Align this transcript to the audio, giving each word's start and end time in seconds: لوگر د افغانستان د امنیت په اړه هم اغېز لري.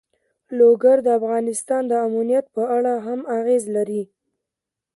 لوگر 0.57 0.97
د 1.05 1.07
افغانستان 1.19 1.81
د 1.87 1.93
امنیت 2.07 2.45
په 2.55 2.63
اړه 2.75 2.93
هم 3.05 3.19
اغېز 3.37 3.63
لري. 3.75 4.03